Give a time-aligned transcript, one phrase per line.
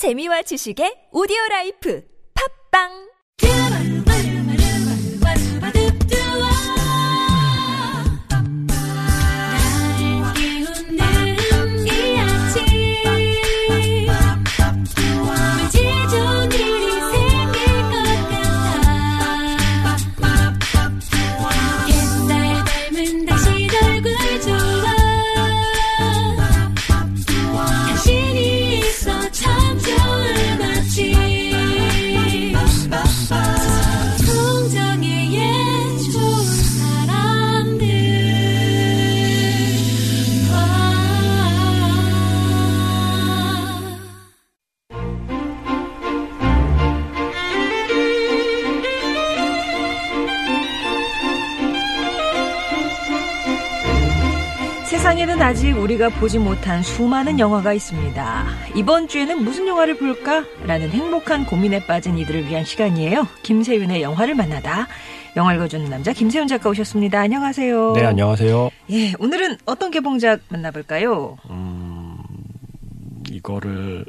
[0.00, 2.00] 재미와 지식의 오디오 라이프.
[2.32, 3.09] 팝빵
[54.90, 58.46] 세상에는 아직 우리가 보지 못한 수많은 영화가 있습니다.
[58.74, 60.44] 이번 주에는 무슨 영화를 볼까?
[60.66, 63.28] 라는 행복한 고민에 빠진 이들을 위한 시간이에요.
[63.44, 64.88] 김세윤의 영화를 만나다.
[65.36, 67.20] 영화 읽어주는 남자 김세윤 작가 오셨습니다.
[67.20, 67.92] 안녕하세요.
[67.92, 68.70] 네, 안녕하세요.
[68.90, 71.38] 예, 오늘은 어떤 개봉작 만나볼까요?
[73.30, 74.04] 이거를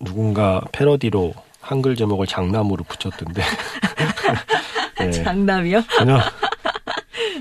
[0.00, 3.40] 누군가 패러디로 한글 제목을 장남으로 붙였던데
[4.98, 5.84] 네, 장남이요?
[5.96, 6.18] 전혀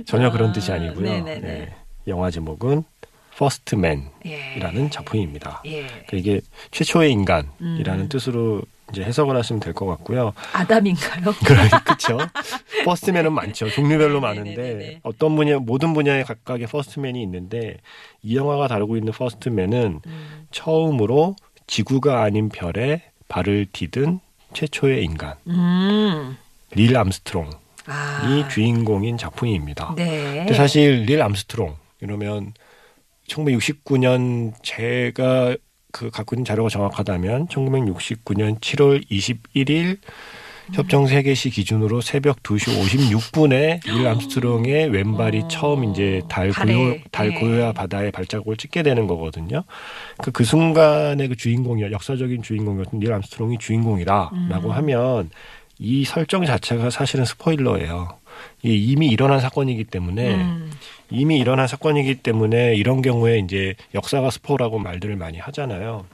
[0.06, 1.02] 전혀 그런 아, 뜻이 아니고요.
[1.10, 1.40] 네네네.
[1.40, 1.76] 네,
[2.08, 2.84] 영화 제목은
[3.38, 4.90] 퍼스트맨이라는 예.
[4.90, 5.62] 작품입니다.
[5.66, 5.82] 예.
[5.88, 8.10] 그러니까 이게 최초의 인간이라는 음.
[8.10, 10.34] 뜻으로 이제 해석을 하시면 될 것 같고요.
[10.54, 11.34] 아담인가요?
[11.84, 12.18] 그렇죠.
[12.86, 13.70] 퍼스트맨은 많죠.
[13.72, 15.00] 종류별로 많은데 네네네네.
[15.04, 17.78] 어떤 분야 모든 분야에 각각의 퍼스트맨이 있는데
[18.22, 20.48] 이 영화가 다루고 있는 퍼스트맨은 음.
[20.52, 24.20] 처음으로 지구가 아닌 별에 발을 디딘
[24.54, 26.38] 최초의 인간 음.
[26.72, 27.50] 닐 암스트롱이
[27.88, 28.48] 아.
[28.52, 29.94] 주인공인 작품입니다.
[29.96, 30.36] 네.
[30.40, 32.54] 근데 사실 닐 암스트롱 이러면
[33.34, 35.56] 1969년 제가
[35.92, 40.00] 그 갖고 있는 자료가 정확하다면 1969년 7월 21일
[40.72, 45.48] 협정 세계시 기준으로 새벽 2시 56분에 닐 암스트롱의 왼발이 어.
[45.50, 47.40] 처음 이제 달 고요 달 네.
[47.40, 49.64] 고요의 바다에 발자국을 찍게 되는 거거든요.
[50.20, 54.72] 그, 그 순간의 그 주인공이 역사적인 주인공이었던 닐 암스트롱이 주인공이다라고 음.
[54.72, 55.30] 하면
[55.80, 58.18] 이 설정 자체가 사실은 스포일러예요.
[58.64, 60.72] 이미 일어난 사건이기 때문에 음.
[61.14, 66.06] 이미 일어난 사건이기 때문에 이런 경우에 이제 역사가 스포라고 말들을 많이 하잖아요.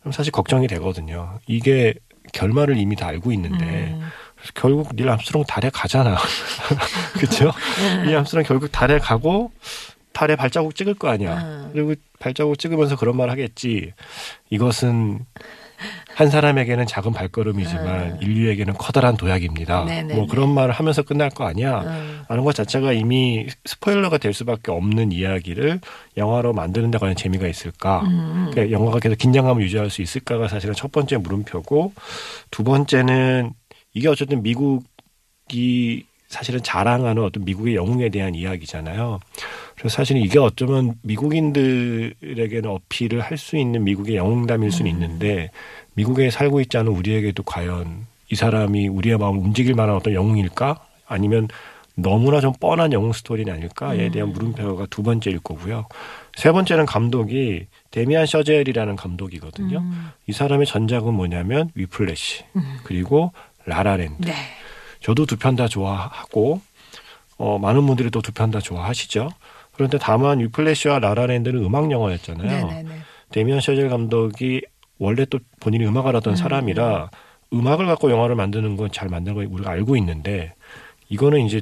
[0.00, 1.38] 그럼 사실 걱정이 되거든요.
[1.46, 1.94] 이게
[2.32, 4.08] 결말을 이미 다 알고 있는데 음.
[4.54, 6.16] 결국 닐 암스트롱 달에 가잖아.
[7.14, 7.52] 그렇죠?
[8.06, 9.52] 닐 암스트롱 결국 달에 가고
[10.12, 11.36] 달에 발자국 찍을 거 아니야.
[11.36, 11.70] 음.
[11.74, 13.92] 그리고 발자국 찍으면서 그런 말 하겠지.
[14.48, 15.26] 이것은
[16.14, 18.18] 한 사람에게는 작은 발걸음이지만 음.
[18.22, 19.84] 인류에게는 커다란 도약입니다.
[19.84, 20.14] 네네네.
[20.14, 21.80] 뭐 그런 말을 하면서 끝날 거 아니야.
[21.80, 22.22] 음.
[22.28, 25.80] 라는 것 자체가 이미 스포일러가 될 수밖에 없는 이야기를
[26.16, 28.00] 영화로 만드는 데 과연 재미가 있을까?
[28.02, 28.48] 음.
[28.50, 31.92] 그러니까 영화가 계속 긴장감을 유지할 수 있을까가 사실은 첫 번째 물음표고
[32.50, 33.52] 두 번째는
[33.92, 39.20] 이게 어쨌든 미국이 사실은 자랑하는 어떤 미국의 영웅에 대한 이야기잖아요.
[39.76, 45.50] 그래서 사실은 이게 어쩌면 미국인들에게는 어필을 할 수 있는 미국의 영웅담일 수는 있는데
[45.94, 50.80] 미국에 살고 있지 않은 우리에게도 과연 이 사람이 우리의 마음을 움직일 만한 어떤 영웅일까?
[51.06, 51.48] 아니면
[51.94, 55.86] 너무나 좀 뻔한 영웅 스토리는 아닐까에 대한 물음표가 두 번째일 거고요.
[56.36, 59.78] 세 번째는 감독이 데미안 셔젤이라는 감독이거든요.
[59.78, 60.08] 음.
[60.26, 62.44] 이 사람의 전작은 뭐냐면 위플래시
[62.84, 63.32] 그리고
[63.66, 64.26] 라라랜드.
[64.26, 64.34] 네.
[65.00, 66.60] 저도 두 편 다 좋아하고
[67.38, 69.28] 어, 많은 분들이 또 두 편 다 좋아하시죠.
[69.76, 72.66] 그런데 다만 위플래시와 라라랜드는 음악 영화였잖아요.
[72.66, 72.90] 네네네.
[73.30, 74.62] 데미안 셔젤 감독이
[74.98, 77.10] 원래 또 본인이 음악을 하던 음, 사람이라
[77.52, 80.54] 음악을 갖고 영화를 만드는 건 잘 만드는 거 우리가 알고 있는데
[81.08, 81.60] 이거는 이제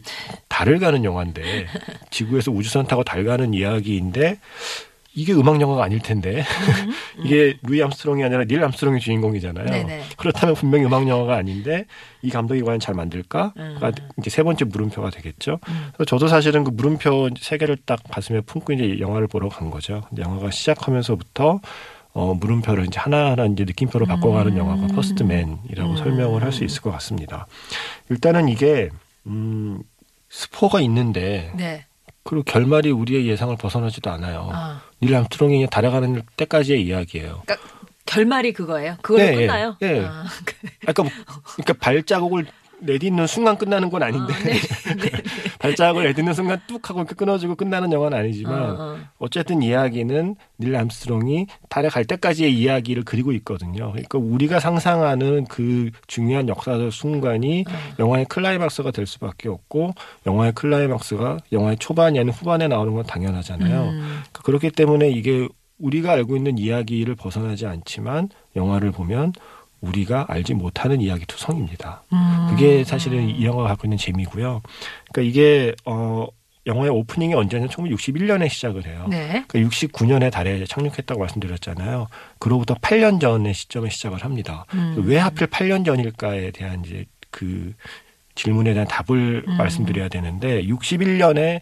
[0.48, 1.66] 달을 가는 영화인데
[2.10, 4.38] 지구에서 우주선 타고 달 가는 이야기인데
[5.16, 6.44] 이게 음악 영화가 아닐 텐데
[7.24, 9.66] 이게 루이 암스트롱이 아니라 닐 암스트롱이 주인공이잖아요.
[9.66, 10.02] 네네.
[10.16, 11.84] 그렇다면 분명히 음악 영화가 아닌데
[12.22, 13.78] 이 감독이 과연 잘 만들까가 음.
[14.18, 15.60] 이제 세 번째 물음표가 되겠죠.
[15.68, 15.88] 음.
[15.94, 20.02] 그래서 저도 사실은 그 물음표 세 개를 딱 가슴에 품고 이제 영화를 보러 간 거죠.
[20.08, 21.60] 근데 영화가 시작하면서부터
[22.12, 24.58] 어, 물음표를 이제 하나하나 이제 느낌표로 바꿔가는 음.
[24.58, 25.96] 영화가 퍼스트맨이라고 음.
[25.96, 27.46] 설명을 할 수 있을 것 같습니다.
[28.10, 28.90] 일단은 이게
[29.26, 29.80] 음,
[30.28, 31.86] 스포가 있는데 네.
[32.24, 34.48] 그리고 결말이 우리의 예상을 벗어나지도 않아요.
[34.52, 34.82] 아.
[35.02, 37.42] 닐 암스트롱이 달에 가는 때까지의 이야기예요.
[37.44, 37.56] 그러니까
[38.06, 38.96] 결말이 그거예요.
[39.02, 39.76] 그걸로 네, 끝나요?
[39.82, 40.04] 예, 예.
[40.04, 40.54] 아, 그-
[40.86, 41.12] 아까 뭐-
[41.56, 42.46] 그러니까 발자국을
[42.84, 45.10] 내딛는 순간 끝나는 건 아닌데 아, 네.
[45.58, 48.98] 발자국을 내딛는 순간 뚝 하고 이렇게 끊어지고 끝나는 영화는 아니지만 어, 어.
[49.18, 53.90] 어쨌든 이야기는 닐 암스트롱이 달에 갈 때까지의 이야기를 그리고 있거든요.
[53.92, 57.72] 그러니까 우리가 상상하는 그 중요한 역사적 순간이 어.
[57.98, 59.94] 영화의 클라이막스가 될 수밖에 없고
[60.26, 63.82] 영화의 클라이막스가 영화의 초반이 아닌 후반에 나오는 건 당연하잖아요.
[63.82, 63.98] 음.
[63.98, 65.48] 그러니까 그렇기 때문에 이게
[65.78, 69.32] 우리가 알고 있는 이야기를 벗어나지 않지만 영화를 보면
[69.86, 72.02] 우리가 알지 못하는 이야기 투성입니다.
[72.12, 72.46] 음.
[72.50, 74.62] 그게 사실은 이 영화가 갖고 있는 재미고요.
[75.12, 76.26] 그러니까 이게 어
[76.66, 79.06] 영화의 오프닝이 언제냐 1961년에 시작을 해요.
[79.10, 79.44] 네.
[79.48, 82.06] 그 69년에 달에 착륙했다고 말씀드렸잖아요.
[82.38, 84.64] 그로부터 8년 전의 시점에 시작을 합니다.
[84.74, 85.02] 음.
[85.04, 87.74] 왜 하필 8년 전일까에 대한 이제 그
[88.34, 89.56] 질문에 대한 답을 음.
[89.56, 91.60] 말씀드려야 되는데 61년에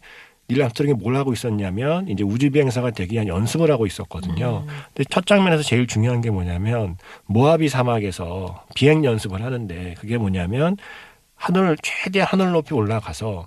[0.52, 4.64] 닐 암스트롱이 뭘 하고 있었냐면 이제 우주 비행사가 되기 위한 연습을 하고 있었거든요.
[4.66, 4.75] 음.
[4.94, 6.96] 근데 첫 장면에서 제일 중요한 게 뭐냐면
[7.26, 10.76] 모하비 사막에서 비행 연습을 하는데 그게 뭐냐면
[11.34, 13.46] 하늘 최대한 하늘 높이 올라가서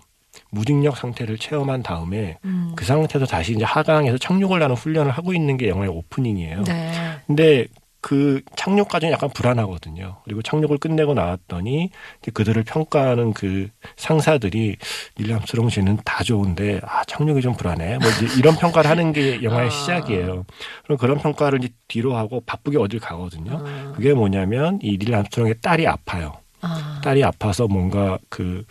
[0.52, 2.74] 무중력 상태를 체험한 다음에 음.
[2.76, 6.64] 그 상태에서 다시 이제 하강에서 착륙을 하는 훈련을 하고 있는 게 영화의 오프닝이에요.
[6.64, 6.92] 네.
[7.28, 7.68] 근데
[8.06, 10.18] 그 착륙 과정이 약간 불안하거든요.
[10.26, 11.90] 그리고 착륙을 끝내고 나왔더니
[12.36, 14.76] 그들을 평가하는 그 상사들이
[15.20, 17.98] 닐람스롱 씨는 다 좋은데 아 착륙이 좀 불안해.
[17.98, 19.70] 뭐 이제 이런 평가를 하는 게 영화의 아.
[19.72, 20.46] 시작이에요.
[20.84, 23.64] 그럼 그런 평가를 이제 뒤로 하고 바쁘게 어딜 가거든요.
[23.66, 23.94] 아.
[23.96, 26.34] 그게 뭐냐면 이 닐람스롱의 딸이 아파요.
[26.62, 27.02] 아.
[27.04, 28.64] 딸이 아파서 뭔가 그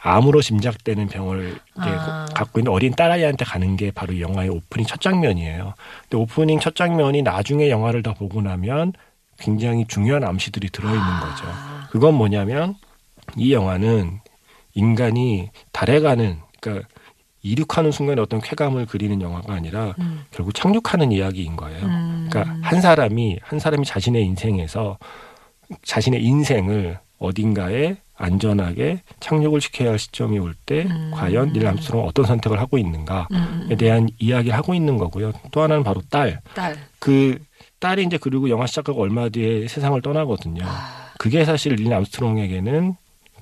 [0.00, 2.26] 암으로 짐작되는 병을 아.
[2.34, 5.74] 갖고 있는 어린 딸아이한테 가는 게 바로 이 영화의 오프닝 첫 장면이에요.
[6.02, 8.92] 근데 오프닝 첫 장면이 나중에 영화를 더 보고 나면
[9.38, 11.44] 굉장히 중요한 암시들이 들어있는 거죠.
[11.46, 11.88] 아.
[11.90, 12.74] 그건 뭐냐면
[13.36, 14.20] 이 영화는
[14.74, 16.88] 인간이 달에 가는 그러니까
[17.42, 20.24] 이륙하는 순간에 어떤 쾌감을 그리는 영화가 아니라 음.
[20.30, 21.84] 결국 착륙하는 이야기인 거예요.
[21.84, 22.28] 음.
[22.30, 24.98] 그러니까 한 사람이 한 사람이 자신의 인생에서
[25.82, 31.12] 자신의 인생을 어딘가에 안전하게 착륙을 시켜야 할 시점이 올때 음.
[31.14, 33.76] 과연 닐 암스트롱은 어떤 선택을 하고 있는가에 음, 음.
[33.76, 35.32] 대한 이야기를 하고 있는 거고요.
[35.52, 36.40] 또 하나는 바로 딸.
[36.54, 36.76] 딸.
[36.98, 37.38] 그
[37.78, 40.64] 딸이 이제 그리고 영화 시작하고 얼마 뒤에 세상을 떠나거든요.
[40.66, 41.12] 아.
[41.18, 42.94] 그게 사실 닐 암스트롱에게는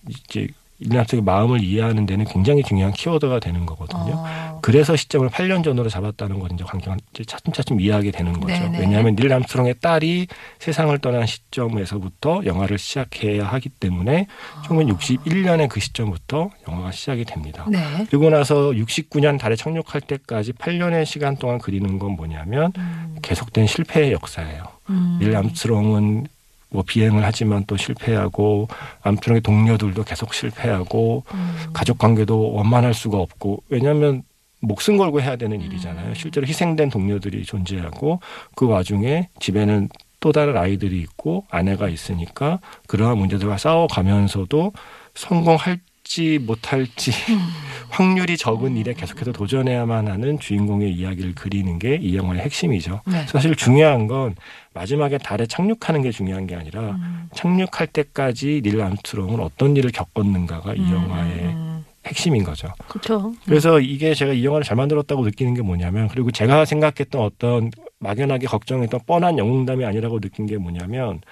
[0.08, 4.12] 이제 닐 암스트롱의 마음을 이해하는 데는 굉장히 중요한 키워드가 되는 거거든요.
[4.14, 4.58] 어.
[4.62, 6.96] 그래서 시점을 8년 전으로 잡았다는 걸 이제 관객이
[7.26, 8.46] 차츰차츰 이해하게 되는 거죠.
[8.46, 8.80] 네네.
[8.80, 10.26] 왜냐하면 닐 암스트롱의 딸이
[10.58, 14.26] 세상을 떠난 시점에서부터 영화를 시작해야 하기 때문에
[14.66, 17.64] 1961년의 그 시점부터 영화가 시작이 됩니다.
[17.70, 18.06] 네.
[18.10, 23.16] 그리고 나서 69년 달에 착륙할 때까지 8년의 시간 동안 그리는 건 뭐냐면 음.
[23.22, 24.62] 계속된 실패의 역사예요.
[24.90, 25.18] 음.
[25.20, 26.26] 닐 암스트롱은
[26.70, 28.68] 뭐 비행을 하지만 또 실패하고
[29.02, 31.56] 암스트롱의 동료들도 계속 실패하고 음.
[31.72, 34.22] 가족 관계도 원만할 수가 없고 왜냐하면
[34.60, 36.14] 목숨 걸고 해야 되는 일이잖아요.
[36.14, 38.20] 실제로 희생된 동료들이 존재하고
[38.56, 42.58] 그 와중에 집에는 또 다른 아이들이 있고 아내가 있으니까
[42.88, 44.72] 그러한 문제들과 싸워가면서도
[45.14, 47.12] 성공할지 못할지
[47.90, 53.02] 확률이 적은 일에 계속해서 도전해야만 하는 주인공의 이야기를 그리는 게 이 영화의 핵심이죠.
[53.06, 53.26] 네.
[53.28, 54.34] 사실 중요한 건
[54.76, 57.28] 마지막에 달에 착륙하는 게 중요한 게 아니라 음.
[57.34, 61.84] 착륙할 때까지 닐 암스트롱은 어떤 일을 겪었는가가 이 영화의 음.
[62.04, 62.68] 핵심인 거죠.
[62.86, 63.32] 그렇죠.
[63.46, 68.46] 그래서 이게 제가 이 영화를 잘 만들었다고 느끼는 게 뭐냐면 그리고 제가 생각했던 어떤 막연하게
[68.46, 71.22] 걱정했던 뻔한 영웅담이 아니라고 느낀 게 뭐냐면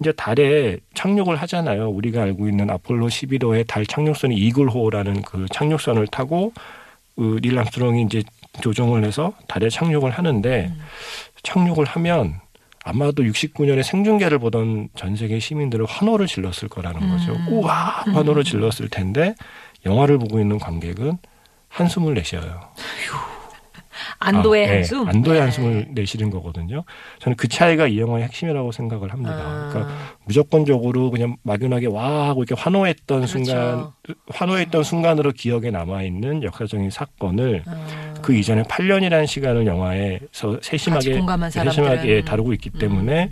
[0.00, 1.90] 이제 달에 착륙을 하잖아요.
[1.90, 6.52] 우리가 알고 있는 아폴로 11호의 달 착륙선이 이글호라는 그 착륙선을 타고
[7.16, 8.22] 그 닐 암스트롱이 이제
[8.60, 10.80] 조종을 해서 달에 착륙을 하는데 음.
[11.42, 12.40] 착륙을 하면
[12.86, 17.32] 아마도 69년에 생중계를 보던 전 세계 시민들은 환호를 질렀을 거라는 거죠.
[17.32, 17.48] 음.
[17.48, 19.34] 우와 환호를 질렀을 텐데
[19.84, 21.18] 영화를 보고 있는 관객은
[21.68, 22.60] 한숨을 내쉬어요.
[24.18, 25.08] 안도의 아, 네, 한숨.
[25.08, 25.40] 안도의 네.
[25.40, 26.84] 한숨을 내쉬는 거거든요.
[27.18, 29.34] 저는 그 차이가 이 영화의 핵심이라고 생각을 합니다.
[29.34, 29.68] 아.
[29.72, 33.26] 그러니까 무조건적으로 그냥 막연하게 와 하고 이렇게 환호했던 그렇죠.
[33.44, 33.90] 순간,
[34.28, 38.14] 환호했던 순간으로 기억에 남아 있는 역사적인 사건을 어.
[38.22, 41.20] 그 이전에 8년이라는 시간을 영화에서 세심하게.
[41.50, 43.30] 세심하게 다루고 있기 때문에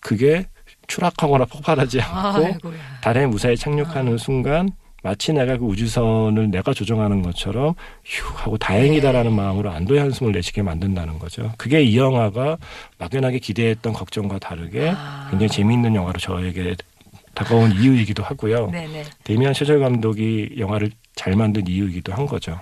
[0.00, 0.46] 그게
[0.86, 2.74] 추락하거나 폭발하지 않고 아이고야.
[3.02, 4.70] 달에 무사히 착륙하는 순간
[5.08, 7.74] 마치 내가 그 우주선을 내가 조정하는 것처럼
[8.04, 11.50] 휴 하고 다행이다라는 마음으로 안도의 한숨을 내쉬게 만든다는 거죠.
[11.56, 12.58] 그게 이 영화가
[12.98, 15.28] 막연하게 기대했던 걱정과 다르게 아.
[15.30, 16.76] 굉장히 재미있는 영화로 저에게
[17.32, 18.70] 다가온 이유이기도 하고요.
[18.70, 19.04] 네네.
[19.24, 22.60] 데미안 셔절 감독이 영화를 잘 만든 이유이기도 한 거죠.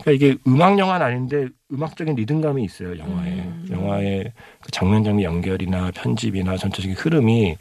[0.00, 3.66] 그러니까 이게 음악 영화는 아닌데 음악적인 리듬감이 있어요 영화에 음.
[3.70, 7.56] 영화의 그 장면 장면 연결이나 편집이나 전체적인 흐름이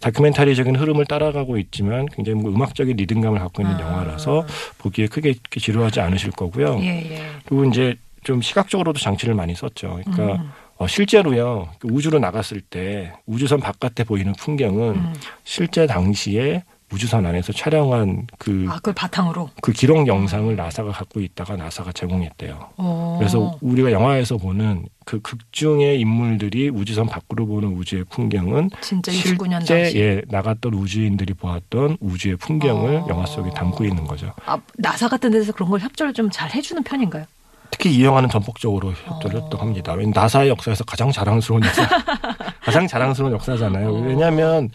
[0.00, 3.80] 다큐멘터리적인 흐름을 따라가고 있지만 굉장히 뭐 음악적인 리듬감을 갖고 있는 아.
[3.80, 4.46] 영화라서
[4.78, 6.78] 보기에 크게 지루하지 않으실 거고요.
[6.80, 7.22] 예, 예.
[7.46, 10.00] 그리고 이제 좀 시각적으로도 장치를 많이 썼죠.
[10.04, 10.50] 그러니까 음.
[10.76, 15.14] 어, 실제로요 그 우주로 나갔을 때 우주선 바깥에 보이는 풍경은 음.
[15.44, 19.48] 실제 당시에 우주선 안에서 촬영한 그 아, 그걸 바탕으로.
[19.62, 22.68] 그 기록 영상을 나사가 갖고 있다가 나사가 제공했대요.
[22.76, 23.16] 어.
[23.18, 29.82] 그래서 우리가 영화에서 보는 그 극중의 인물들이 우주선 밖으로 보는 우주의 풍경은 진짜 69년 실제
[29.82, 29.98] 당시.
[29.98, 33.06] 예, 나갔던 우주인들이 보았던 우주의 풍경을 어.
[33.08, 34.32] 영화 속에 담고 있는 거죠.
[34.44, 37.24] 아, 나사 같은 데서 그런 걸 협조를 좀 잘 해주는 편인가요?
[37.70, 39.42] 특히 이 영화는 전폭적으로 협조를 어.
[39.44, 39.92] 했다고 합니다.
[39.92, 41.88] 왜냐면 나사의 역사에서 가장 자랑스러운 역사,
[42.60, 43.88] 가장 자랑스러운 역사잖아요.
[43.88, 44.00] 어.
[44.02, 44.68] 왜냐하면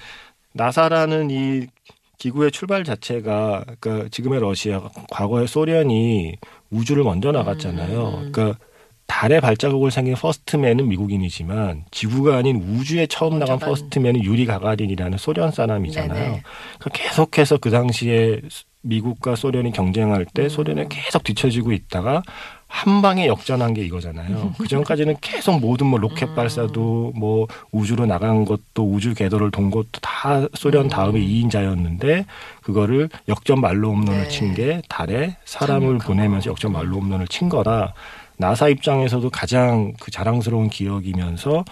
[0.53, 1.67] 나사라는 이
[2.17, 4.81] 기구의 출발 자체가 그러니까 지금의 러시아,
[5.11, 6.35] 과거의 소련이
[6.71, 8.07] 우주를 먼저 나갔잖아요.
[8.07, 8.31] 음.
[8.31, 8.59] 그러니까
[9.05, 13.69] 달에 발자국을 새긴 first man은 미국인이지만 지구가 아닌 우주에 처음 나간 나간.
[13.69, 16.13] first man은 유리 가가린이라는 소련 사람이잖아요.
[16.13, 16.43] 네네.
[16.79, 18.41] 그러니까 계속해서 그 당시에
[18.81, 20.49] 미국과 소련이 경쟁할 때 음.
[20.49, 22.23] 소련에 계속 뒤처지고 있다가
[22.67, 24.53] 한 방에 역전한 게 이거잖아요.
[24.59, 26.01] 그 전까지는 계속 모든 뭐 음.
[26.01, 31.25] 로켓 발사도 뭐 우주로 나간 것도 우주 궤도를 돈 것도 다 소련 다음에 음.
[31.25, 32.25] 2인자였는데
[32.61, 34.27] 그거를 역전 말로 홈런을 네.
[34.27, 36.07] 친게 달에 사람을 그러니까.
[36.07, 37.93] 보내면서 역전 말로 홈런을 친 거라
[38.37, 41.65] 나사 입장에서도 가장 그 자랑스러운 기억이면서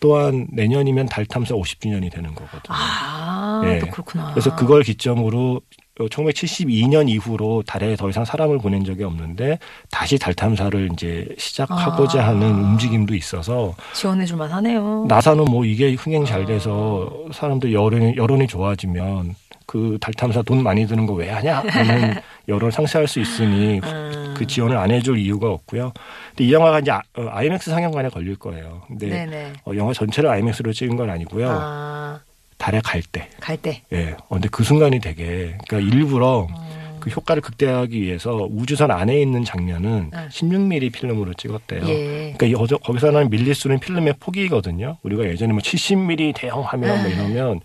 [0.00, 2.68] 또한 내년이면 달 탐사 50주년이 되는 거거든요.
[2.68, 3.78] 아, 예.
[3.78, 4.30] 또 그렇구나.
[4.32, 5.60] 그래서 그걸 기점으로
[6.08, 9.58] 1972년 이후로 달에 더 이상 사람을 보낸 적이 없는데
[9.90, 12.28] 다시 달 탐사를 이제 시작하고자 아.
[12.28, 15.04] 하는 움직임도 있어서 지원해 줄만 하네요.
[15.08, 19.34] 나사는 뭐 이게 흥행 잘 돼서 사람들 여론이, 여론이 좋아지면
[19.66, 22.14] 그달 탐사 돈 많이 드는 거 왜 하냐 하는
[22.48, 24.34] 여론을 상쇄할 수 있으니 음.
[24.36, 25.92] 그 지원을 안 해줄 이유가 없고요.
[26.30, 28.82] 근데 이 영화가 이제 아- 어, IMAX 상영관에 걸릴 거예요.
[28.88, 29.52] 근데 네네.
[29.66, 31.48] 어, 영화 전체를 IMAX로 찍은 건 아니고요.
[31.50, 32.18] 아,
[32.60, 33.28] 달에 갈 때.
[33.40, 33.82] 갈 때.
[33.92, 34.10] 예.
[34.28, 36.54] 어, 근데 그 순간이 되게, 그러니까 일부러 음.
[37.00, 40.28] 그 효과를 극대화하기 위해서 우주선 안에 있는 장면은 네.
[40.28, 41.88] 16mm 필름으로 찍었대요.
[41.88, 42.34] 예.
[42.36, 44.98] 그러니까 이 어저- 거기서 나는 밀리수는 필름의 폭이거든요.
[45.02, 47.14] 우리가 예전에 뭐 70mm 대형 화면 뭐 네.
[47.14, 47.60] 이러면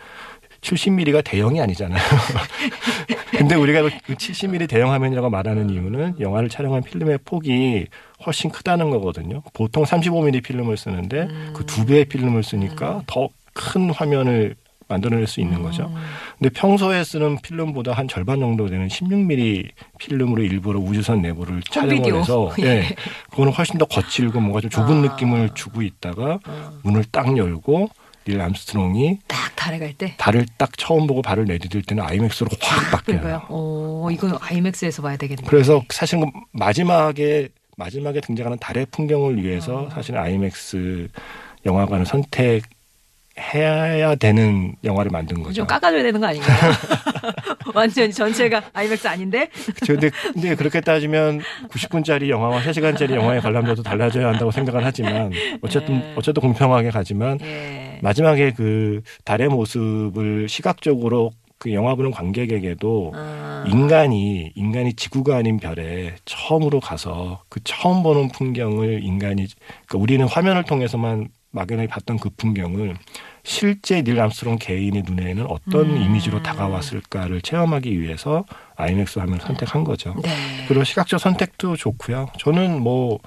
[0.62, 2.02] 70mm가 대형이 아니잖아요.
[3.38, 7.86] 근데 우리가 그 70mm 대형 화면이라고 말하는 이유는 영화를 촬영한 필름의 폭이
[8.26, 9.44] 훨씬 크다는 거거든요.
[9.54, 11.52] 보통 35mm 필름을 쓰는데 음.
[11.54, 14.56] 그두 배의 필름을 쓰니까 더큰 화면을
[14.88, 15.86] 만들어낼 수 있는 거죠.
[15.88, 15.96] 음.
[16.38, 22.20] 근데 평소에 쓰는 필름보다 한 절반 정도 되는 16mm 필름으로 일부러 우주선 내부를 촬영을 홈비디오.
[22.20, 22.96] 해서 예.
[23.32, 25.02] 그거는 훨씬 더 거칠고 뭔가 좀 좁은 아.
[25.14, 26.72] 느낌을 주고 있다가 어.
[26.84, 27.90] 문을 딱 열고
[28.28, 30.16] 닐 암스트롱이 딱 달에 갈 때.
[30.18, 32.92] 달을 딱 처음 보고 발을 내디딜 때는 아이맥스로 확?
[33.06, 33.44] 바뀌어요.
[33.50, 35.46] 어, 이건 IMAX에서 봐야 되겠네요.
[35.48, 39.90] 그래서 사실 은 마지막에 마지막에 등장하는 달의 풍경을 위해서 어.
[39.92, 41.08] 사실은 아이맥스
[41.68, 42.64] 영화관을 선택
[43.38, 45.54] 해야 되는 영화를 만든 거죠.
[45.54, 46.72] 좀 깎아줘야 되는 거 아닌가요?
[47.76, 49.50] 완전히 전체가 IMAX 아닌데?
[49.86, 56.14] 근데, 근데 그렇게 따지면 90분짜리 영화와 3시간짜리 영화의 관람료도 달라져야 한다고 생각을 하지만 어쨌든 네.
[56.16, 58.00] 어쨌든 공평하게 가지만 예.
[58.02, 63.64] 마지막에 그 달의 모습을 시각적으로 그 영화 보는 관객에게도 아.
[63.68, 69.48] 인간이 인간이 지구가 아닌 별에 처음으로 가서 그 처음 보는 풍경을 인간이
[69.88, 72.96] 그러니까 우리는 화면을 통해서만 막연하게 봤던 그 풍경을
[73.44, 76.02] 실제 닐 암스트롱 개인의 눈에는 어떤 음.
[76.02, 78.46] 이미지로 다가왔을까를 체험하기 위해서
[78.76, 80.14] 아이맥스 화면을 선택한 거죠.
[80.22, 80.66] 네.
[80.68, 82.28] 그리고 시각적 선택도 좋고요.
[82.40, 83.20] 저는 뭐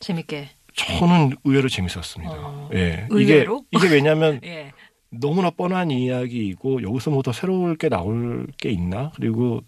[0.00, 0.48] 재밌게.
[0.74, 2.32] 저는 의외로 재밌었습니다.
[2.34, 3.06] 어, 예.
[3.10, 3.62] 의외로?
[3.70, 4.72] 이게 이게 왜냐하면 예.
[5.10, 9.60] 너무나 뻔한 이야기이고 여기서 뭐 더 새로울 게 나올 게 있나 그리고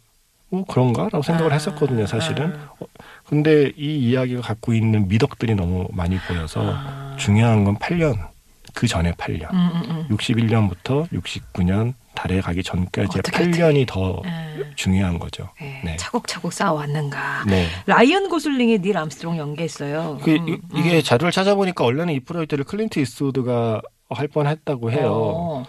[0.48, 2.70] 뭐 그런가라고 생각을 아, 했었거든요 사실은 아.
[2.80, 2.86] 어,
[3.26, 7.03] 근데 이 이야기가 갖고 있는 미덕들이 너무 많이 보여서 아.
[7.16, 8.16] 중요한 건 8년
[8.74, 10.16] 그 전에 8년 음, 음, 음.
[10.16, 14.64] 61년부터 69년 달에 가기 전까지 어떻게, 8년이 더 예.
[14.76, 15.80] 중요한 거죠 예.
[15.84, 15.96] 네.
[15.96, 17.44] 차곡차곡 쌓아왔는가.
[17.46, 17.66] 네.
[17.86, 20.18] 라이언 고슬링이 닐 암스트롱 연기했어요.
[20.22, 20.60] 그, 음, 이- 음.
[20.76, 25.10] 이게 자료를 찾아보니까 원래는 이 프로젝트를 클린트 이스트우드가 할 뻔했다고 해요.
[25.12, 25.64] 어.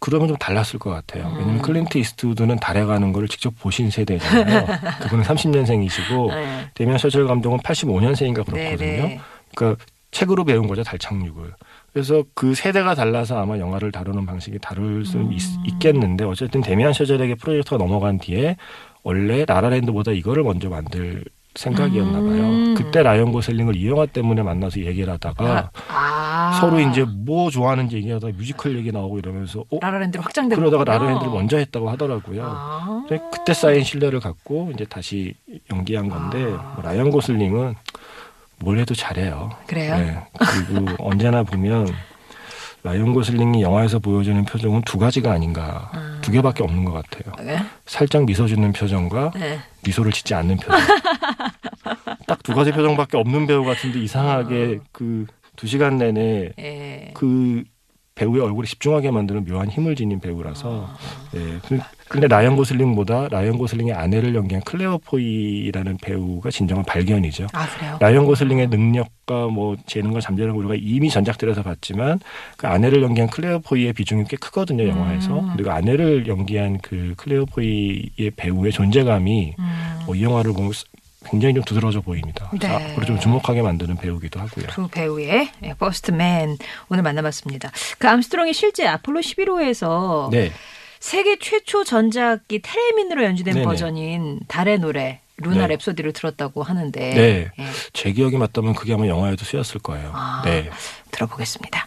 [0.00, 1.28] 그러면 좀 달랐을 것 같아요.
[1.28, 1.38] 음.
[1.38, 4.66] 왜냐면 클린트 이스트우드는 달에 가는 거를 직접 보신 세대잖아요.
[5.02, 6.70] 그분은 30년생이시고 네.
[6.74, 8.76] 데미안 셔즐 감독은 85년생인가 그렇거든요.
[8.76, 9.20] 네, 네.
[9.54, 9.84] 그러니까
[10.16, 11.52] 책으로 배운 거죠 달 착륙을.
[11.92, 15.78] 그래서 그 세대가 달라서 아마 영화를 다루는 방식이 다를 있, 음.
[15.78, 18.56] 겠는데 어쨌든 데미안 셔즐에게 프로젝트가 넘어간 뒤에
[19.02, 21.22] 원래 라라랜드보다 이거를 먼저 만들
[21.54, 22.42] 생각이었나 봐요.
[22.48, 22.74] 음.
[22.74, 26.58] 그때 라이언 고슬링을 이 영화 때문에 만나서 얘기를 하다가 아.
[26.60, 29.78] 서로 이제 뭐 좋아하는지 얘기하다가 뮤지컬 얘기 나오고 이러면서 어?
[29.80, 30.84] 라라랜드로 확장된 그러다가.
[30.84, 32.42] 라라랜드를 먼저 했다고 하더라고요.
[32.44, 33.04] 아.
[33.32, 35.34] 그때 쌓인 신뢰를 갖고 이제 다시
[35.70, 36.72] 연기한 건데 아.
[36.74, 37.74] 뭐 라이언 고슬링은
[38.60, 39.50] 뭘 해도 잘해요.
[39.66, 39.96] 그래요?
[39.98, 40.26] 네.
[40.66, 41.88] 그리고 언제나 보면
[42.82, 46.18] 라이언 고슬링이 영화에서 보여주는 표정은 두 가지가 아닌가 아.
[46.22, 47.34] 두 개밖에 없는 것 같아요.
[47.44, 47.58] 네.
[47.84, 49.58] 살짝 미소 짓는 표정과 네.
[49.84, 50.80] 미소를 짓지 않는 표정.
[52.26, 57.10] 딱 두 가지 표정밖에 없는 배우 같은데 이상하게 그 두 시간 내내 예.
[57.14, 57.64] 그
[58.14, 60.96] 배우의 얼굴에 집중하게 만드는 묘한 힘을 지닌 배우라서 아.
[61.36, 61.60] 예.
[62.08, 67.46] 그- 근데 라이언 고슬링보다 라이언 고슬링의 아내를 연기한 클레어 포이라는 배우가 진정한 발견이죠.
[67.52, 67.96] 아 그래요?
[68.00, 72.20] 라이언 고슬링의 능력과 뭐 재능과 잠재력을 우리가 이미 전작들에서 봤지만
[72.56, 75.50] 그 아내를 연기한 클레어 포이의 비중이 꽤 크거든요 영화에서 음.
[75.54, 79.98] 그리고 아내를 연기한 그 클레어 포이의 배우의 존재감이 음.
[80.06, 80.72] 뭐 이 영화를 보면
[81.28, 82.48] 굉장히 좀 두드러져 보입니다.
[82.52, 82.58] 네.
[82.60, 84.66] 자, 앞으로 좀 주목하게 만드는 배우기도 하고요.
[84.68, 86.56] 두 배우의 예, 퍼스트맨
[86.88, 87.72] 오늘 만나봤습니다.
[87.98, 90.52] 그 암스트롱이 실제 아폴로 11호에서 네.
[91.06, 93.64] 세계 최초 전자악기 테레민으로 연주된 네네.
[93.64, 95.76] 버전인 달의 노래 Lunar 네.
[95.76, 97.52] Rhapsody를 들었다고 하는데 네.
[97.60, 100.10] 예, 제 기억이 맞다면 그게 아마 영화에도 쓰였을 거예요.
[100.12, 100.42] 아.
[100.44, 100.68] 네.
[101.12, 101.86] 들어보겠습니다.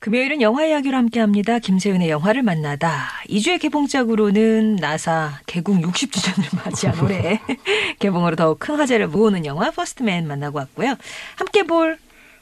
[0.00, 1.58] 금요일은 영화 이야기로 함께합니다.
[1.58, 3.10] 김세윤의 영화를 만나다.
[3.28, 7.38] 이 주의 개봉작으로는 나사 개국 60주년을 맞이한 올해
[8.00, 10.96] 개봉으로 더욱 큰 화제를 모으는 영화 퍼스트맨 만나고 왔고요.
[11.36, 11.98] 함께 볼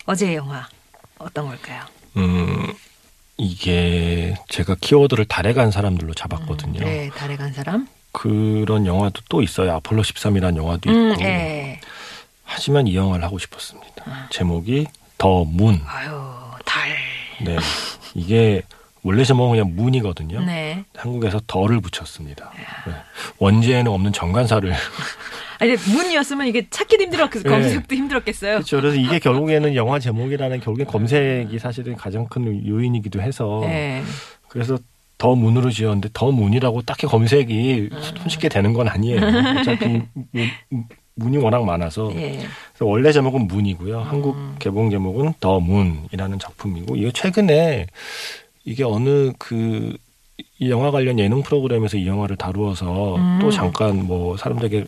[0.07, 0.69] 어제의 영화
[1.19, 1.83] 어떤 걸까요?
[2.17, 2.73] 음,
[3.37, 6.79] 이게 제가 키워드를 달에 간 사람들로 잡았거든요.
[6.79, 7.89] 네, 달에 간 사람.
[8.13, 9.73] 그런 영화도 또 있어요.
[9.75, 11.25] 아폴로 13이라는 영화도 음, 있고.
[11.25, 11.81] 예.
[12.45, 14.29] 하지만 이 영화를 하고 싶었습니다.
[14.31, 14.87] 제목이
[15.19, 15.81] 더 문.
[15.87, 16.11] 아유,
[16.65, 17.08] 달.
[17.45, 17.57] 네.
[18.15, 18.63] 이게
[19.03, 20.41] 원래 제목은 그냥 문이거든요.
[20.45, 20.85] 네.
[20.97, 22.53] 한국에서 더를 붙였습니다.
[22.87, 22.93] 네.
[23.39, 24.73] 원제에는 없는 정관사를.
[25.61, 27.43] 아니, 문이었으면 이게 찾기도 힘들었, 네.
[27.43, 28.55] 검색도 힘들었겠어요.
[28.55, 28.81] 그렇죠.
[28.81, 34.03] 그래서 이게 결국에는 영화 제목이라는 결국엔 검색이 사실은 가장 큰 요인이기도 해서 네.
[34.49, 34.79] 그래서
[35.17, 37.91] 더 문으로 지었는데 더 문이라고 딱히 검색이
[38.21, 39.21] 손쉽게 되는 건 아니에요.
[39.59, 40.03] 어차피
[41.19, 42.41] 문- 문이 워낙 많아서 예.
[42.81, 44.01] 원래 제목은 문이고요.
[44.01, 47.87] 한국 개봉 제목은 더 문이라는 작품이고 이거 최근에
[48.65, 49.97] 이게 어느 그
[50.61, 53.39] 이 영화 관련 예능 프로그램에서 이 영화를 다루어서 음.
[53.41, 54.85] 또 잠깐 뭐 사람들에게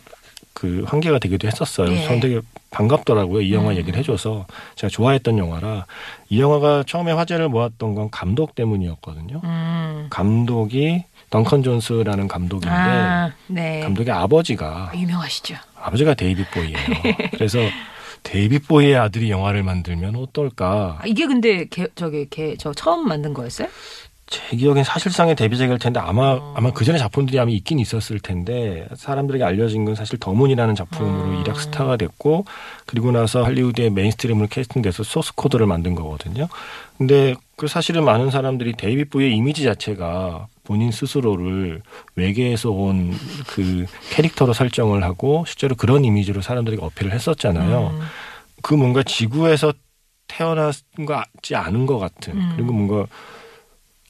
[0.53, 1.91] 그 환기가 되기도 했었어요.
[1.93, 2.03] 예.
[2.03, 3.41] 저는 되게 반갑더라고요.
[3.41, 3.75] 이 영화 음.
[3.77, 4.45] 얘기를 해줘서
[4.75, 5.85] 제가 좋아했던 영화라
[6.29, 9.41] 이 영화가 처음에 화제를 모았던 건 감독 때문이었거든요.
[9.43, 10.07] 음.
[10.09, 13.79] 감독이 덩컨 존스라는 감독인데 아, 네.
[13.81, 15.55] 감독의 아버지가 유명하시죠.
[15.81, 16.77] 아버지가 데이빗 보위예요.
[17.31, 17.59] 그래서
[18.23, 20.99] 데이빗 보위의 아들이 영화를 만들면 어떨까?
[20.99, 23.67] 아, 이게 근데 개, 저기 개, 저 처음 만든 거였어요?
[24.31, 26.53] 제 기억엔 사실상의 데뷔작일 텐데 아마 어.
[26.55, 31.31] 아마 그 전에 작품들이 아마 있긴 있었을 텐데 사람들에게 알려진 건 사실 더 문이라는 작품으로
[31.31, 31.41] 음.
[31.41, 32.45] 일약 스타가 됐고
[32.85, 36.47] 그리고 나서 할리우드의 mainstream으로 캐스팅돼서 소스 코드를 만든 거거든요.
[36.97, 41.81] 근데 그 사실은 많은 사람들이 데이빗 보위의 이미지 자체가 본인 스스로를
[42.15, 43.13] 외계에서 온
[43.47, 47.91] 그 캐릭터로 설정을 하고 실제로 그런 이미지로 사람들에게 어필을 했었잖아요.
[47.93, 47.99] 음.
[48.61, 49.73] 그 뭔가 지구에서
[50.27, 50.71] 태어난
[51.05, 52.53] 것 같지 않은 것 같은 음.
[52.55, 53.05] 그리고 뭔가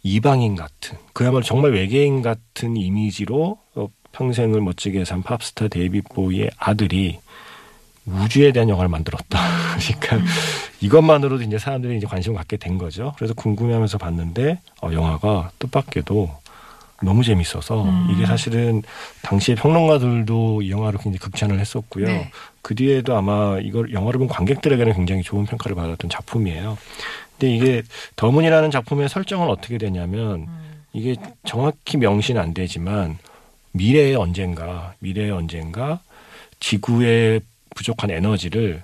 [0.04, 7.20] 이방인 같은 그야말로 정말 외계인 같은 이미지로 어, 평생을 멋지게 산 팝스타 데이빗 보이의 아들이
[8.06, 9.40] 우주에 대한 영화를 만들었다.
[10.00, 10.32] 그러니까
[10.82, 13.14] 이것만으로도 이제 사람들이 이제 관심을 갖게 된 거죠.
[13.18, 16.41] 그래서 궁금해하면서 봤는데 어, 영화가 뜻밖에도
[17.04, 18.08] 너무 재밌어서 음.
[18.12, 18.84] 이게 사실은
[19.24, 22.06] 당시에 평론가들도 이 영화를 굉장히 극찬을 했었고요.
[22.06, 22.32] 네.
[22.62, 26.78] 그 뒤에도 아마 이걸 영화를 본 관객들에게는 굉장히 좋은 평가를 받았던 작품이에요.
[27.32, 27.84] 근데 이게
[28.16, 30.84] 더문이라는 작품의 설정은 어떻게 되냐면 음.
[30.94, 33.18] 이게 정확히 명시는 안 되지만
[33.72, 36.00] 미래의 언젠가 미래의 언젠가
[36.60, 37.42] 지구의
[37.76, 38.84] 부족한 에너지를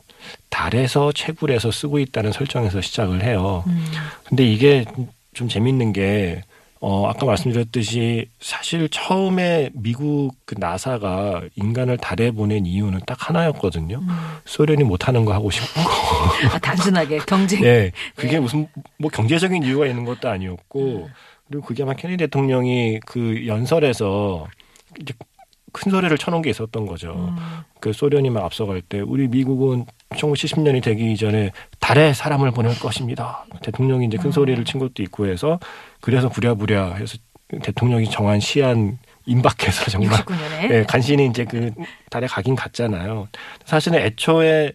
[0.50, 3.64] 달에서 채굴해서 쓰고 있다는 설정에서 시작을 해요.
[3.68, 3.86] 음.
[4.24, 4.86] 근데 이게
[5.34, 6.42] 좀 재밌는 게
[6.80, 13.98] 어, 아까 말씀드렸듯이 사실 처음에 미국 그 나사가 인간을 달에 보낸 이유는 딱 하나였거든요.
[13.98, 14.08] 음.
[14.46, 15.82] 소련이 못하는 거 하고 싶고.
[16.54, 17.64] 아, 단순하게 경쟁.
[17.64, 17.92] 예.
[18.16, 18.40] 그게 네.
[18.40, 21.10] 무슨 뭐 경제적인 이유가 있는 것도 아니었고.
[21.48, 24.48] 그리고 그게 아마 케네디 대통령이 그 연설에서
[25.00, 25.14] 이제
[25.78, 27.14] 큰 소리를 쳐놓은 게 있었던 거죠.
[27.14, 27.38] 음.
[27.80, 33.46] 그 소련이 막 앞서갈 때 우리 미국은 1970년이 되기 이전에 달에 사람을 보낼 것입니다.
[33.62, 35.60] 대통령이 이제 큰 소리를 친 것도 있고 해서
[36.02, 37.18] 그래서 부랴부랴 해서
[37.62, 40.72] 대통령이 정한 시한 임박해서 정말 69년에.
[40.72, 41.72] 예, 간신히 이제 그
[42.10, 43.28] 달에 가긴 갔잖아요.
[43.66, 44.74] 사실은 애초에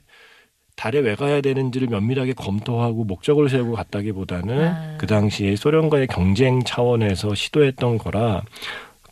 [0.77, 4.97] 달에 왜 가야 되는지를 면밀하게 검토하고 목적을 세우고 갔다기보다는 아.
[4.99, 8.43] 그 당시에 소련과의 경쟁 차원에서 시도했던 거라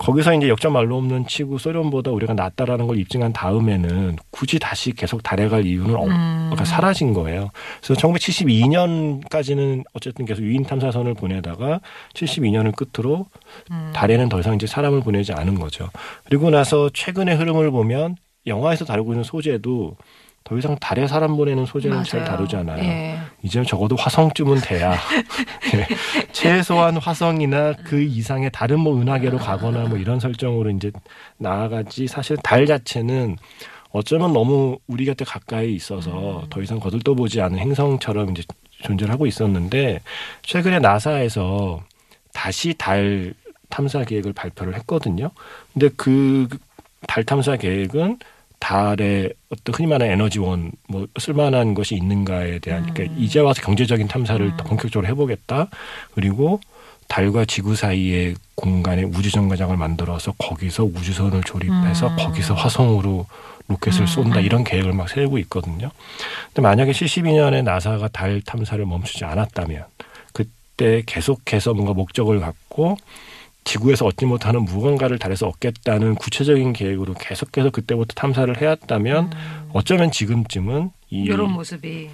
[0.00, 5.22] 거기서 이제 역전 말로 없는 치고 소련보다 우리가 낫다라는 걸 입증한 다음에는 굳이 다시 계속
[5.22, 6.46] 달에 갈 이유는 없, 음.
[6.46, 7.50] 그러니까 사라진 거예요.
[7.82, 11.80] 그래서 1972년까지는 어쨌든 계속 유인 탐사선을 보내다가
[12.14, 13.26] 72년을 끝으로
[13.70, 13.92] 음.
[13.94, 15.90] 달에는 더 이상 이제 사람을 보내지 않은 거죠.
[16.24, 19.96] 그리고 나서 최근의 흐름을 보면 영화에서 다루고 있는 소재도
[20.44, 22.30] 더 이상 달에 사람 보내는 소재는 잘 맞아요.
[22.32, 22.82] 다루지 않아요.
[22.82, 23.18] 예.
[23.42, 24.92] 이제 적어도 화성쯤은 돼야
[25.74, 25.86] 예.
[26.32, 30.90] 최소한 화성이나 그 이상의 다른 뭐 은하계로 가거나 뭐 이런 설정으로 이제
[31.38, 33.36] 나아가지 사실 달 자체는
[33.90, 38.42] 어쩌면 너무 우리 곁에 가까이 있어서 더 이상 거들떠 보지 않은 행성처럼 이제
[38.82, 40.00] 존재를 하고 있었는데
[40.42, 41.82] 최근에 나사에서
[42.32, 43.34] 다시 달
[43.68, 45.30] 탐사 계획을 발표를 했거든요.
[45.72, 46.48] 근데 그
[47.06, 48.18] 달 탐사 계획은
[48.60, 52.94] 달에 어떤 흔히 말하는 에너지원 뭐 쓸만한 것이 있는가에 대한 음.
[52.94, 54.56] 그러니까 이제 와서 경제적인 탐사를 음.
[54.56, 55.68] 더 본격적으로 해보겠다.
[56.14, 56.60] 그리고
[57.08, 62.16] 달과 지구 사이의 공간에 우주 정거장을 만들어서 거기서 우주선을 조립해서 음.
[62.16, 63.26] 거기서 화성으로
[63.66, 64.06] 로켓을 음.
[64.06, 65.90] 쏜다 이런 계획을 막 세우고 있거든요.
[66.46, 69.84] 근데 만약에 72년에 나사가 달 탐사를 멈추지 않았다면
[70.32, 72.96] 그때 계속해서 뭔가 목적을 갖고
[73.70, 79.30] 지구에서 얻지 못하는 무언가를 달에서 얻겠다는 구체적인 계획으로 계속해서 그때부터 탐사를 해왔다면
[79.72, 82.10] 어쩌면 지금쯤은 이 이런 모습이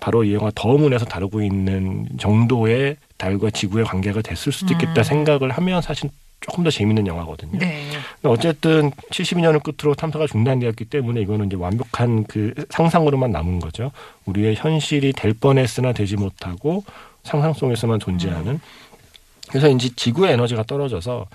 [0.00, 5.04] 바로 이 영화 더문에서 다루고 있는 정도의 달과 지구의 관계가 됐을 수도 있겠다 음.
[5.04, 7.58] 생각을 하면 사실 조금 더 재밌는 영화거든요.
[7.58, 7.90] 네.
[8.20, 13.92] 근데 어쨌든 72년을 끝으로 탐사가 중단되었기 때문에 이거는 이제 완벽한 그 상상으로만 남은 거죠.
[14.24, 16.82] 우리의 현실이 될 뻔했으나 되지 못하고
[17.22, 18.58] 상상 속에서만 존재하는.
[19.50, 21.26] 그래서 이제 지구의 에너지가 떨어져서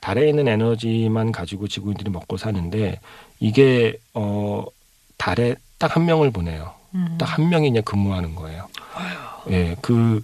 [0.00, 3.00] 달에 있는 에너지만 가지고 지구인들이 먹고 사는데
[3.38, 4.64] 이게 어
[5.16, 6.74] 달에 딱 한 명을 보내요.
[6.94, 7.16] 음.
[7.18, 8.66] 딱한 명이 그냥 근무하는 거예요.
[9.50, 10.22] 예, 그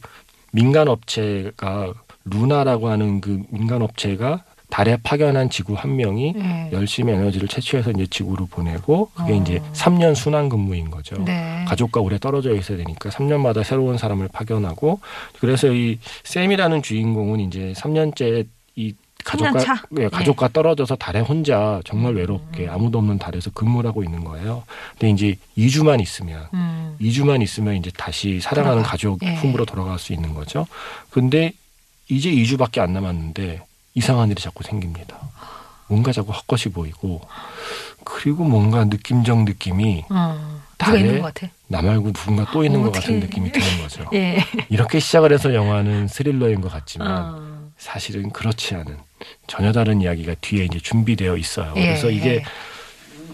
[0.52, 1.92] 민간 업체가
[2.24, 6.70] 루나라고 하는 그 민간 업체가 달에 파견한 지구 한 명이 네.
[6.72, 9.36] 열심히 에너지를 채취해서 이제 지구로 보내고 그게 어.
[9.36, 11.16] 이제 3년 순환 근무인 거죠.
[11.24, 11.64] 네.
[11.68, 15.00] 가족과 오래 떨어져 있어야 되니까 3년마다 새로운 사람을 파견하고
[15.40, 19.82] 그래서 이 샘이라는 주인공은 이제 3년째 이 가족과 3년 차?
[19.98, 22.16] 예, 가족과 떨어져서 달에 혼자 정말 음.
[22.18, 24.62] 외롭게 아무도 없는 달에서 근무를 하고 있는 거예요.
[24.92, 26.96] 근데 이제 2주만 있으면 음.
[27.00, 28.90] 2주만 있으면 이제 다시 사랑하는 돌아가.
[28.90, 29.34] 가족 예.
[29.36, 30.66] 품으로 돌아갈 수 있는 거죠.
[31.10, 31.52] 근데
[32.08, 33.62] 이제 2주밖에 안 남았는데
[33.96, 35.16] 이상한 일이 자꾸 생깁니다.
[35.88, 37.22] 뭔가 자꾸 헛것이 보이고
[38.04, 40.60] 그리고 뭔가 느낌적 느낌이 어.
[40.76, 41.50] 달에 있는 것 같아.
[41.68, 43.00] 나 말고 누군가 또 있는 것 어떡해.
[43.00, 44.04] 같은 느낌이 드는 거죠.
[44.12, 44.38] 예.
[44.68, 47.70] 이렇게 시작을 해서 영화는 스릴러인 것 같지만 어.
[47.78, 48.98] 사실은 그렇지 않은
[49.46, 51.72] 전혀 다른 이야기가 뒤에 이제 준비되어 있어요.
[51.76, 51.86] 예.
[51.86, 52.44] 그래서 이게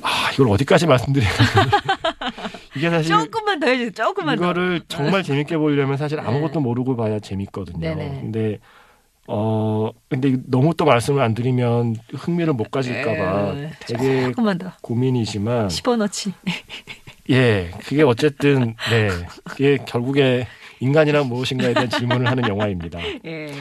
[0.03, 1.31] 아 이걸 어디까지 말씀드려야
[2.77, 3.91] 이게 사실 조금만 더 해주세요.
[3.91, 4.43] 조금만 더.
[4.45, 7.81] 이거를 정말 재밌게 보려면 사실 아무것도 모르고 봐야 재밌거든요.
[7.81, 8.21] 네네.
[8.21, 8.59] 근데
[9.29, 14.33] 어 근데 너무 또 말씀을 안 드리면 흥미를 못 가질까봐 에, 되게.
[14.81, 16.33] 고민이지만 집어넣지.
[17.31, 19.09] 예 그게 어쨌든 네
[19.45, 20.47] 그게 결국에
[20.81, 22.99] 인간이란 무엇인가에 대한 질문을 하는 영화입니다.
[23.25, 23.53] 예.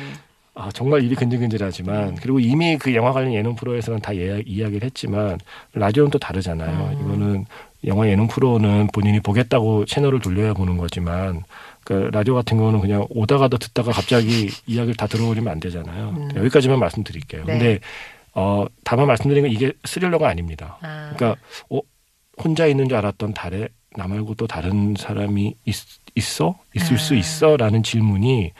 [0.53, 5.39] 아 정말 일이 근질근질하지만 그리고 이미 그 영화 관련 예능 프로에서는 다 예, 이야기를 했지만
[5.73, 6.97] 라디오는 또 다르잖아요.
[6.97, 6.99] 음.
[7.05, 7.45] 이거는
[7.85, 11.43] 영화 예능 프로는 본인이 보겠다고 채널을 돌려야 보는 거지만
[11.83, 16.09] 그 라디오 같은 경우는 그냥 오다가도 듣다가 갑자기 이야기를 다 들어버리면 안 되잖아요.
[16.15, 16.29] 음.
[16.35, 17.43] 여기까지만 말씀드릴게요.
[17.45, 17.53] 네.
[17.53, 17.79] 근데
[18.33, 20.77] 어 다만 말씀드린 건 이게 스릴러가 아닙니다.
[20.81, 21.11] 아.
[21.15, 21.79] 그러니까 어,
[22.41, 25.75] 혼자 있는 줄 알았던 달에 나 말고 또 다른 사람이 있,
[26.41, 27.17] 어 있을 수 아.
[27.17, 28.51] 있어?라는 질문이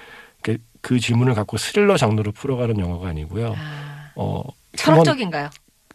[0.42, 3.56] 그, 그 질문을 갖고 스릴러 장르로 풀어가는 영화가 아니고요.
[3.58, 4.12] 아.
[4.16, 4.44] 어
[4.76, 5.50] 철학적인가요?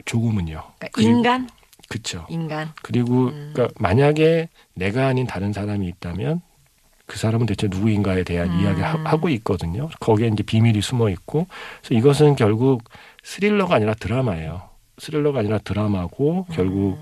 [0.04, 0.62] 조금은요.
[0.78, 1.48] 그러니까 그리고- 인간?
[1.88, 2.26] 그쵸.
[2.30, 2.70] 인간.
[2.82, 3.50] 그리고 음.
[3.52, 6.40] 그러니까 만약에 내가 아닌 다른 사람이 있다면
[7.06, 8.60] 그 사람은 대체 누구인가에 대한 음.
[8.60, 9.88] 이야기를 하- 하고 있거든요.
[10.00, 11.46] 거기에 이제 비밀이 숨어 있고
[11.80, 12.82] 그래서 이것은 결국
[13.22, 14.62] 스릴러가 아니라 드라마예요.
[14.98, 16.98] 스릴러가 아니라 드라마고 결국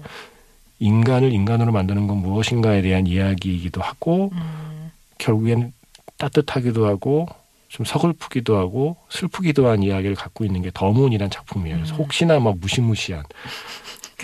[0.79, 4.91] 인간을 인간으로 만드는 건 무엇인가에 대한 이야기이기도 하고 음.
[5.19, 5.73] 결국엔
[6.19, 7.27] 따뜻하기도 하고
[7.69, 11.77] 좀 서글프기도 하고 슬프기도 한 이야기를 갖고 있는 게 더문이란 작품이에요.
[11.77, 11.99] 그래서 음.
[12.01, 13.25] 혹시나 막 무시무시한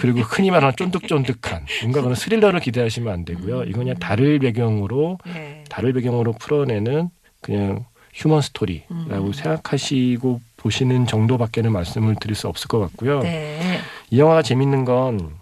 [0.00, 3.64] 그리고 흔히 말하는 쫀득쫀득한 뭔가 그런 스릴러를 기대하시면 안 되고요.
[3.64, 5.64] 이건 그냥 달을 배경으로 예.
[5.68, 7.10] 달을 배경으로 풀어내는
[7.42, 7.84] 그냥
[8.14, 9.32] 휴먼 스토리라고 음.
[9.32, 13.20] 생각하시고 보시는 정도밖에는 말씀을 드릴 수 없을 것 같고요.
[13.20, 13.78] 네.
[14.10, 15.36] 이 영화가 재밌는 건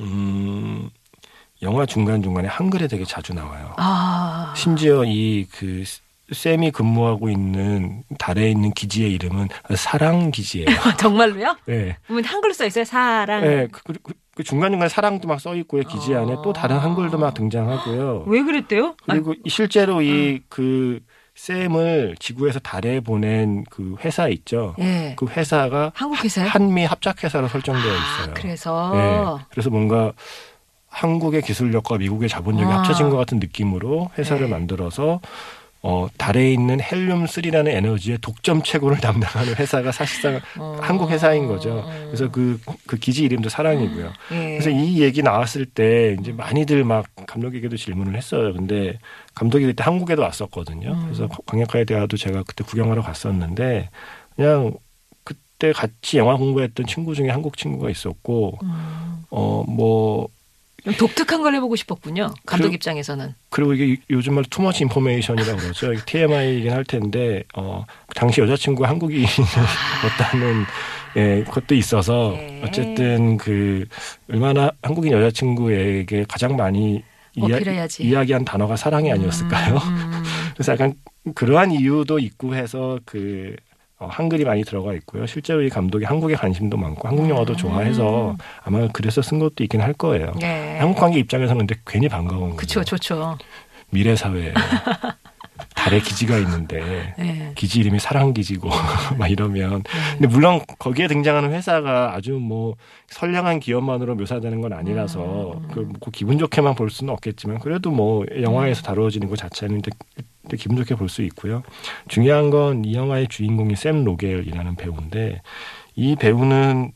[0.00, 0.90] 음,
[1.62, 3.74] 영화 중간 중간에 한글에 되게 자주 나와요.
[3.78, 4.54] 아.
[4.56, 5.84] 심지어 이 그
[6.32, 10.66] 쌤이 근무하고 있는 달에 있는 기지의 이름은 사랑 기지예요.
[10.98, 11.56] 정말로요?
[11.66, 11.96] 네.
[12.04, 12.84] 그러면 한글로 써 있어요.
[12.84, 13.42] 사랑.
[13.42, 13.68] 네.
[13.72, 15.82] 그, 그, 그, 그 중간중간 사랑도 막 써 있고요.
[15.84, 18.24] 기지 안에 또 다른 한글도 막 등장하고요.
[18.28, 18.94] 왜 그랬대요?
[19.06, 21.00] 그리고 이 실제로 이그
[21.34, 24.74] 쌤을 지구에서 달에 보낸 그 회사 있죠.
[24.78, 25.14] 아, 예.
[25.16, 26.48] 그 회사가 한국 회사요?
[26.48, 28.30] 한미 합작 회사로 설정되어 있어요.
[28.30, 29.44] 아, 그래서 네.
[29.50, 30.12] 그래서 뭔가
[30.88, 32.78] 한국의 기술력과 미국의 자본력이 아.
[32.78, 34.50] 합쳐진 것 같은 느낌으로 회사를 네.
[34.50, 35.20] 만들어서
[35.80, 40.76] 어, 달에 있는 헬륨3라는 에너지의 독점 채굴을 담당하는 회사가 사실상 어.
[40.80, 41.88] 한국 회사인 거죠.
[42.06, 44.12] 그래서 그, 그 기지 이름도 사랑이고요.
[44.32, 44.58] 예.
[44.58, 48.52] 그래서 이 얘기 나왔을 때 이제 많이들 막 감독에게도 질문을 했어요.
[48.54, 48.98] 근데
[49.34, 50.90] 감독이 그때 한국에도 왔었거든요.
[50.90, 51.02] 음.
[51.04, 53.90] 그래서 광역화의 대화도 제가 그때 구경하러 갔었는데
[54.34, 54.72] 그냥
[55.22, 59.24] 그때 같이 영화 공부했던 친구 중에 한국 친구가 있었고 음.
[59.30, 60.37] 어뭐좀
[60.96, 62.32] 독특한 걸 해보고 싶었군요.
[62.46, 63.34] 감독 그- 입장에서는.
[63.50, 65.92] 그리고 이게 요즘 말 투머치 인포메이션이라고 그러죠.
[66.06, 70.64] TMI이긴 할 텐데 어 당시 여자친구가 한국인이었다는
[71.16, 72.62] 예, 것도 있어서 예.
[72.64, 73.84] 어쨌든 그
[74.30, 77.02] 얼마나 한국인 여자친구에게 가장 많이
[77.34, 78.04] 이야, 어필해야지.
[78.04, 79.74] 이야 기한 단어가 사랑이 아니었을까요?
[79.76, 80.22] 음,
[80.54, 80.94] 그래서 약간
[81.34, 83.67] 그러한 이유도 있고 해서 그 어,
[84.06, 85.26] 한글이 많이 들어가 있고요.
[85.26, 89.92] 실제로 이 감독이 한국에 관심도 많고 한국 영화도 좋아해서 아마 그래서 쓴 것도 있긴 할
[89.92, 90.32] 거예요.
[90.40, 90.78] 네.
[90.78, 92.84] 한국 관객 입장에서는 근데 괜히 반가운 거죠.
[92.84, 93.38] 좋죠.
[93.90, 94.52] 미래 사회에
[95.74, 97.52] 달에 기지가 있는데 네.
[97.54, 98.68] 기지 이름이 사랑 기지고
[99.16, 99.82] 막 이러면
[100.12, 102.74] 근데 물론 거기에 등장하는 회사가 아주 뭐
[103.08, 105.68] 선량한 기업만으로 묘사되는 건 아니라서 음.
[105.72, 110.26] 그, 그 기분 좋게만 볼 수는 없겠지만 그래도 뭐 영화에서 다루어지는 것 자체는 이제 이제
[110.56, 111.62] 기분 좋게 볼 수 있고요.
[112.08, 115.42] 중요한 건 이 영화의 주인공이 샘 로겔이라는 배우인데
[115.94, 116.92] 이 배우는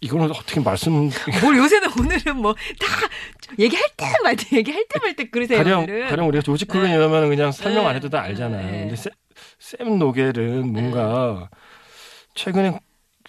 [0.00, 1.10] 이거는 어떻게 말씀
[1.42, 2.86] 뭘 요새는 오늘은 뭐 다
[3.58, 5.58] 얘기할 때말 때 얘기할 때말때 그러세요.
[5.58, 6.08] 가령 오늘은.
[6.08, 7.96] 가령 우리가 조지 클루니 이러면 그냥 설명 안 네.
[7.96, 8.64] 해도 다 알잖아요.
[8.70, 8.78] 네.
[8.82, 9.10] 근데 세-
[9.58, 11.48] 샘 록웰은 뭔가
[12.34, 12.78] 최근에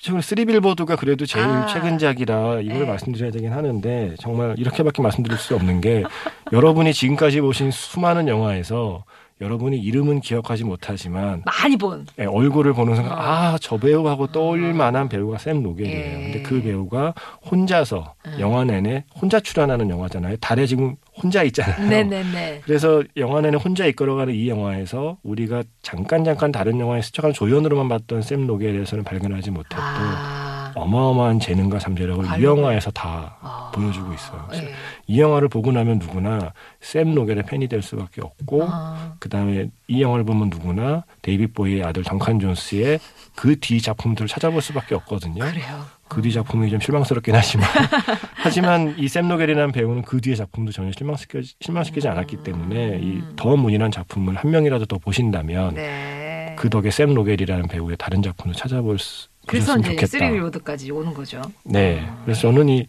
[0.02, 1.66] 최근 쓰리 빌보드가 그래도 제일 아.
[1.66, 2.86] 최근작이라 이걸 네.
[2.86, 6.04] 말씀드려야 되긴 하는데 정말 이렇게밖에 말씀드릴 수 없는 게
[6.54, 9.04] 여러분이 지금까지 보신 수많은 영화에서
[9.42, 12.06] 여러분이 이름은 기억하지 못하지만 많이 본.
[12.20, 13.22] 예, 얼굴을 보는 순간 어.
[13.22, 15.98] 아저 배우하고 떠올릴 만한 배우가 샘 로겔이에요.
[15.98, 16.24] 예.
[16.24, 17.14] 근데 그 배우가
[17.50, 18.38] 혼자서 음.
[18.40, 20.38] 영화 내내 혼자 출연하는 영화잖아요.
[20.38, 21.88] 달에 지금 혼자 있잖아요.
[21.90, 22.62] 네네네.
[22.66, 28.22] 그래서 영화 내내 혼자 이끌어가는 이 영화에서 우리가 잠깐 잠깐 다른 영화에 스쳐가는 조연으로만 봤던
[28.22, 30.49] 샘 로겔에 대해서는 발견하지 못했던 아.
[30.76, 32.44] 어마어마한 재능과 잠재력을 이.
[32.44, 33.72] 영화에서 다 아.
[33.74, 34.48] 보여주고 있어요.
[34.54, 34.74] 예.
[35.08, 39.14] 이 영화를 보고 나면 누구나 샘 록웰의 팬이 될 수밖에 없고 아.
[39.20, 43.00] 그 다음에 이 영화를 보면 누구나 데이빗 보이의 아들 던칸 존스의
[43.36, 45.44] 그 뒤 작품들을 찾아볼 수밖에 없거든요.
[45.46, 45.86] 그래요.
[46.08, 47.68] 그 뒤 작품이 좀 실망스럽긴 하지만
[48.36, 53.56] 하지만 이 샘 록웰이라는 배우는 그 뒤의 작품도 전혀 실망시켜, 실망시키지 않았기 때문에 이 더
[53.56, 56.56] 문이라는 작품을 한 명이라도 더 보신다면 네.
[56.58, 60.08] 그 덕에 샘 록웰이라는 배우의 다른 작품도 찾아볼 수 그래서 이제 좋겠다.
[60.08, 61.42] 쓰리 빌보드까지 오는 거죠.
[61.64, 62.08] 네.
[62.24, 62.86] 그래서 저는 이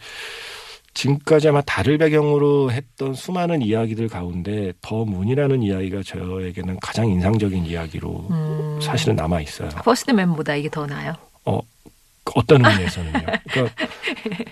[0.95, 8.27] 지금까지 아마 달을 배경으로 했던 수많은 이야기들 가운데 더 문이라는 이야기가 저에게는 가장 인상적인 이야기로
[8.31, 8.79] 음.
[8.83, 9.69] 사실은 남아 있어요.
[9.85, 11.15] 퍼스트맨보다 이게 더 나아요.
[11.45, 11.61] 어,
[12.35, 13.21] 어떤 의미에서는요.
[13.51, 13.75] 그러니까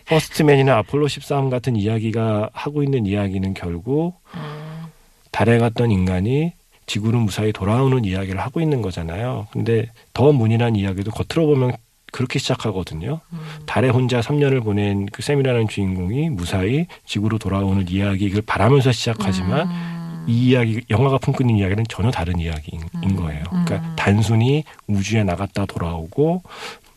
[0.07, 4.85] 퍼스트맨이나 아폴로 13 같은 이야기가 하고 있는 이야기는 결국 음.
[5.33, 6.53] 달에 갔던 인간이
[6.87, 9.49] 지구로 무사히 돌아오는 이야기를 하고 있는 거잖아요.
[9.53, 11.73] 근데 더 문이라는 이야기도 겉으로 보면
[12.13, 13.21] 그렇게 시작하거든요.
[13.33, 13.39] 음.
[13.67, 20.25] 달에 혼자 3년을 보낸 그 샘이라는 주인공이 무사히 지구로 돌아오는 이야기를 바라면서 시작하지만 음.
[20.29, 23.17] 이 이야기 영화가 품고 있는 이야기는 전혀 다른 이야기인 음.
[23.17, 23.43] 거예요.
[23.49, 23.95] 그러니까 음.
[23.97, 26.43] 단순히 우주에 나갔다 돌아오고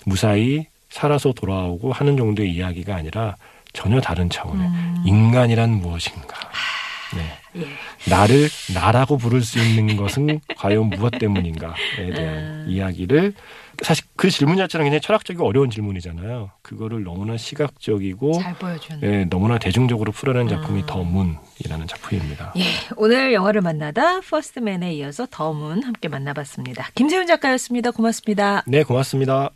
[0.06, 3.36] 무사히 살아서 돌아오고 하는 정도의 이야기가 아니라
[3.74, 5.04] 전혀 다른 차원의 음.
[5.06, 6.36] 인간이란 무엇인가.
[7.16, 7.62] 네.
[7.62, 7.68] 예.
[8.10, 12.66] 나를 나라고 부를 수 있는 것은 과연 무엇 때문인가에 대한 음.
[12.70, 13.34] 이야기를
[13.82, 16.52] 사실 그 질문 자체는 굉장히 철학적이고 어려운 질문이잖아요.
[16.62, 19.00] 그거를 너무나 시각적이고 잘 보여준.
[19.04, 20.86] 예, 너무나 대중적으로 풀어낸 작품이 음.
[20.86, 22.54] 더 문이라는 작품입니다.
[22.58, 22.64] 예,
[22.96, 26.90] 오늘 영화를 만나다 퍼스트맨에 이어서 더문 함께 만나봤습니다.
[26.96, 27.92] 김세윤 작가였습니다.
[27.92, 28.64] 고맙습니다.
[28.68, 29.52] 네, 고맙습니다.